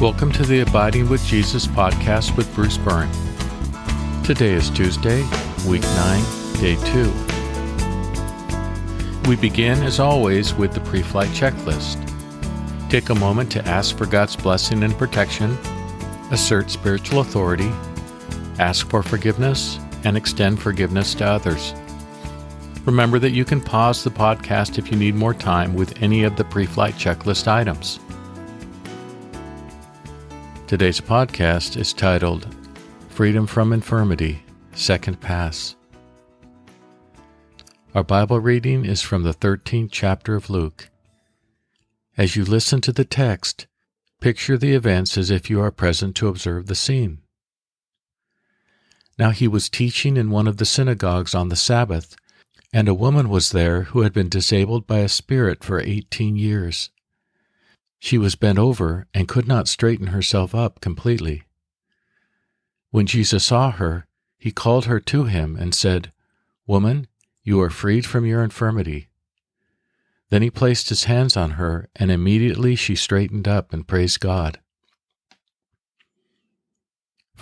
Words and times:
Welcome 0.00 0.32
to 0.32 0.42
the 0.42 0.60
Abiding 0.60 1.10
with 1.10 1.22
Jesus 1.26 1.66
podcast 1.66 2.34
with 2.34 2.50
Bruce 2.54 2.78
Byrne. 2.78 3.10
Today 4.22 4.52
is 4.52 4.70
Tuesday, 4.70 5.22
week 5.68 5.82
9, 5.82 6.54
day 6.54 6.76
2. 6.76 7.12
We 9.28 9.36
begin, 9.36 9.82
as 9.82 10.00
always, 10.00 10.54
with 10.54 10.72
the 10.72 10.80
pre 10.80 11.02
flight 11.02 11.28
checklist. 11.30 12.00
Take 12.88 13.10
a 13.10 13.14
moment 13.14 13.52
to 13.52 13.62
ask 13.66 13.98
for 13.98 14.06
God's 14.06 14.36
blessing 14.36 14.82
and 14.82 14.96
protection, 14.96 15.50
assert 16.30 16.70
spiritual 16.70 17.20
authority, 17.20 17.70
ask 18.58 18.88
for 18.88 19.02
forgiveness, 19.02 19.78
and 20.04 20.16
extend 20.16 20.58
forgiveness 20.58 21.14
to 21.16 21.26
others. 21.26 21.74
Remember 22.84 23.18
that 23.18 23.30
you 23.30 23.46
can 23.46 23.62
pause 23.62 24.04
the 24.04 24.10
podcast 24.10 24.76
if 24.76 24.90
you 24.90 24.98
need 24.98 25.14
more 25.14 25.32
time 25.32 25.74
with 25.74 26.02
any 26.02 26.22
of 26.24 26.36
the 26.36 26.44
pre 26.44 26.66
flight 26.66 26.94
checklist 26.94 27.48
items. 27.48 27.98
Today's 30.66 31.00
podcast 31.00 31.78
is 31.78 31.94
titled 31.94 32.54
Freedom 33.08 33.46
from 33.46 33.72
Infirmity, 33.72 34.42
Second 34.74 35.18
Pass. 35.20 35.76
Our 37.94 38.04
Bible 38.04 38.40
reading 38.40 38.84
is 38.84 39.00
from 39.00 39.22
the 39.22 39.32
13th 39.32 39.90
chapter 39.90 40.34
of 40.34 40.50
Luke. 40.50 40.90
As 42.18 42.36
you 42.36 42.44
listen 42.44 42.82
to 42.82 42.92
the 42.92 43.04
text, 43.04 43.66
picture 44.20 44.58
the 44.58 44.74
events 44.74 45.16
as 45.16 45.30
if 45.30 45.48
you 45.48 45.58
are 45.60 45.70
present 45.70 46.16
to 46.16 46.28
observe 46.28 46.66
the 46.66 46.74
scene. 46.74 47.20
Now 49.18 49.30
he 49.30 49.48
was 49.48 49.70
teaching 49.70 50.18
in 50.18 50.30
one 50.30 50.46
of 50.46 50.58
the 50.58 50.64
synagogues 50.64 51.34
on 51.34 51.48
the 51.48 51.56
Sabbath, 51.56 52.16
and 52.74 52.88
a 52.88 52.94
woman 52.94 53.28
was 53.28 53.52
there 53.52 53.82
who 53.82 54.00
had 54.00 54.12
been 54.12 54.28
disabled 54.28 54.84
by 54.84 54.98
a 54.98 55.08
spirit 55.08 55.62
for 55.62 55.78
eighteen 55.80 56.34
years. 56.34 56.90
She 58.00 58.18
was 58.18 58.34
bent 58.34 58.58
over 58.58 59.06
and 59.14 59.28
could 59.28 59.46
not 59.46 59.68
straighten 59.68 60.08
herself 60.08 60.56
up 60.56 60.80
completely. 60.80 61.44
When 62.90 63.06
Jesus 63.06 63.44
saw 63.44 63.70
her, 63.70 64.08
he 64.36 64.50
called 64.50 64.86
her 64.86 64.98
to 64.98 65.24
him 65.24 65.56
and 65.56 65.72
said, 65.72 66.12
Woman, 66.66 67.06
you 67.44 67.60
are 67.62 67.70
freed 67.70 68.06
from 68.06 68.26
your 68.26 68.42
infirmity. 68.42 69.08
Then 70.30 70.42
he 70.42 70.50
placed 70.50 70.88
his 70.88 71.04
hands 71.04 71.36
on 71.36 71.52
her, 71.52 71.88
and 71.94 72.10
immediately 72.10 72.74
she 72.74 72.96
straightened 72.96 73.46
up 73.46 73.72
and 73.72 73.86
praised 73.86 74.18
God. 74.18 74.58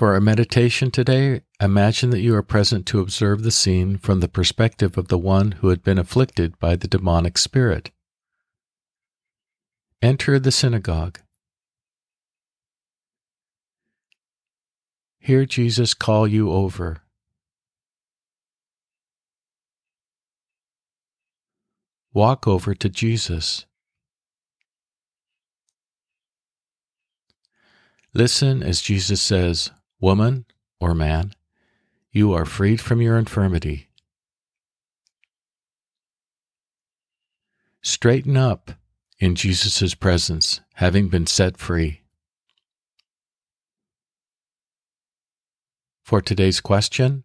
For 0.02 0.14
our 0.14 0.20
meditation 0.20 0.90
today, 0.90 1.42
imagine 1.60 2.10
that 2.10 2.22
you 2.22 2.34
are 2.34 2.42
present 2.42 2.86
to 2.86 2.98
observe 2.98 3.44
the 3.44 3.52
scene 3.52 3.98
from 3.98 4.18
the 4.18 4.26
perspective 4.26 4.98
of 4.98 5.06
the 5.06 5.16
one 5.16 5.52
who 5.52 5.68
had 5.68 5.84
been 5.84 5.96
afflicted 5.96 6.58
by 6.58 6.74
the 6.74 6.88
demonic 6.88 7.38
spirit. 7.38 7.92
Enter 10.02 10.40
the 10.40 10.50
synagogue. 10.50 11.20
Hear 15.20 15.44
Jesus 15.44 15.94
call 15.94 16.26
you 16.26 16.50
over. 16.50 17.02
Walk 22.12 22.48
over 22.48 22.74
to 22.74 22.88
Jesus. 22.88 23.66
Listen 28.12 28.64
as 28.64 28.80
Jesus 28.80 29.22
says, 29.22 29.70
Woman 30.02 30.46
or 30.80 30.96
man, 30.96 31.32
you 32.10 32.32
are 32.32 32.44
freed 32.44 32.80
from 32.80 33.00
your 33.00 33.16
infirmity. 33.16 33.86
Straighten 37.82 38.36
up 38.36 38.72
in 39.20 39.36
Jesus' 39.36 39.94
presence, 39.94 40.60
having 40.74 41.06
been 41.06 41.28
set 41.28 41.56
free. 41.56 42.00
For 46.02 46.20
today's 46.20 46.60
question 46.60 47.22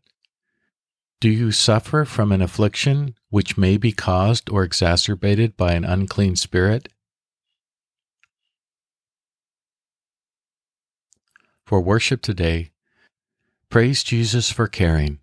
Do 1.20 1.32
you 1.32 1.52
suffer 1.52 2.06
from 2.06 2.32
an 2.32 2.44
affliction 2.44 3.16
which 3.32 3.58
may 3.58 3.78
be 3.78 3.92
caused 3.92 4.52
or 4.52 4.64
exacerbated 4.64 5.58
by 5.58 5.74
an 5.74 5.84
unclean 5.84 6.36
spirit? 6.36 6.90
For 11.68 11.82
worship 11.82 12.22
today, 12.22 12.70
praise 13.70 14.04
Jesus 14.04 14.52
for 14.52 14.68
caring 14.68 15.20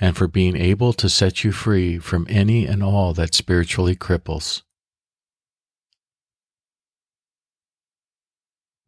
and 0.00 0.16
for 0.16 0.26
being 0.26 0.56
able 0.56 0.92
to 0.92 1.08
set 1.08 1.44
you 1.44 1.52
free 1.52 1.98
from 1.98 2.26
any 2.28 2.66
and 2.66 2.82
all 2.82 3.14
that 3.14 3.34
spiritually 3.34 3.96
cripples. 3.96 4.62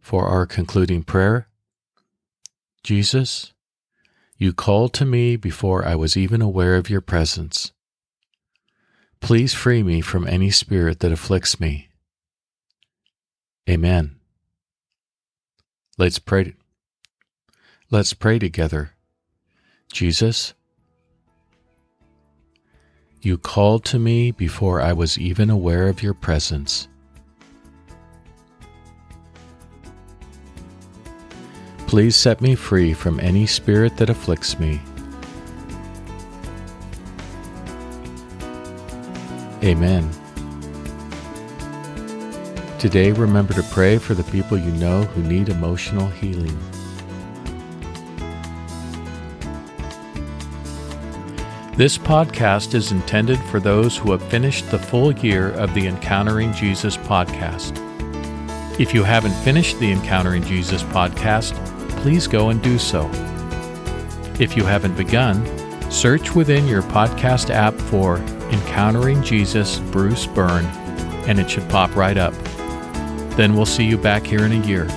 For 0.00 0.26
our 0.26 0.46
concluding 0.46 1.02
prayer, 1.02 1.48
Jesus, 2.82 3.52
you 4.38 4.52
called 4.52 4.92
to 4.94 5.04
me 5.04 5.36
before 5.36 5.84
I 5.84 5.96
was 5.96 6.16
even 6.16 6.42
aware 6.42 6.76
of 6.76 6.91
your 6.91 7.00
presence. 7.00 7.72
Please 9.20 9.54
free 9.54 9.82
me 9.82 10.00
from 10.00 10.28
any 10.28 10.50
spirit 10.50 11.00
that 11.00 11.10
afflicts 11.10 11.58
me. 11.58 11.88
Amen. 13.69 14.16
Let's 15.98 16.19
pray. 16.19 16.54
Let's 17.88 18.14
pray 18.14 18.41
together. 18.41 18.91
Jesus, 19.92 20.54
you 23.20 23.38
called 23.38 23.84
to 23.84 24.00
me 24.00 24.32
before 24.32 24.80
I 24.80 24.92
was 24.92 25.16
even 25.16 25.50
aware 25.50 25.86
of 25.86 26.02
your 26.02 26.12
presence. 26.12 26.88
Please 31.86 32.16
set 32.16 32.41
me 32.41 32.56
free 32.56 32.92
from 32.92 33.20
any 33.20 33.46
spirit 33.46 33.96
that 33.98 34.10
afflicts 34.10 34.58
me. 34.58 34.80
Amen. 39.62 40.10
Today, 42.80 43.12
remember 43.12 43.54
to 43.54 43.62
pray 43.70 43.98
for 43.98 44.14
the 44.14 44.25
people 44.25 44.58
you 44.58 44.72
know 44.72 45.04
who 45.04 45.22
need 45.22 45.48
emotional 45.48 46.08
healing. 46.08 46.58
This 51.76 51.98
podcast 51.98 52.72
is 52.72 52.91
intended 52.91 53.38
for 53.38 53.60
those 53.60 53.98
who 53.98 54.10
have 54.12 54.22
finished 54.31 54.70
the 54.70 54.78
full 54.78 55.12
year 55.12 55.50
of 55.50 55.75
the 55.75 55.87
Encountering 55.87 56.54
Jesus 56.54 56.97
podcast. 56.97 57.76
If 58.81 58.94
you 58.94 59.03
haven't 59.03 59.34
finished 59.44 59.78
the 59.78 59.92
Encountering 59.92 60.42
Jesus 60.42 60.82
podcast, 60.84 61.54
please 62.00 62.26
go 62.26 62.48
and 62.48 62.62
do 62.62 62.78
so. 62.78 63.10
If 64.41 64.56
you 64.56 64.64
haven't 64.64 64.97
begun, 64.97 65.44
search 65.91 66.34
within 66.34 66.66
your 66.66 66.81
podcast 66.81 67.50
app 67.50 67.75
for 67.75 68.16
Encountering 68.50 69.22
Jesus 69.22 69.78
Bruce 69.78 70.26
Byrne, 70.26 70.64
and 71.28 71.38
it 71.38 71.50
should 71.50 71.69
pop 71.69 71.94
right 71.94 72.16
up. 72.16 72.32
Then 73.37 73.54
we'll 73.54 73.66
see 73.66 73.84
you 73.84 73.98
back 73.98 74.26
here 74.26 74.47
in 74.47 74.53
a 74.53 74.66
year. 74.66 74.88